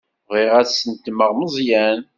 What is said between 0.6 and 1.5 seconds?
ad snetmeɣ